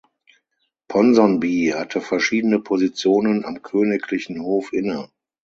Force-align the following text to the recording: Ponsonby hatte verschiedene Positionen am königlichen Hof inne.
Ponsonby 0.87 1.73
hatte 1.77 2.01
verschiedene 2.01 2.57
Positionen 2.57 3.45
am 3.45 3.61
königlichen 3.61 4.41
Hof 4.41 4.73
inne. 4.73 5.11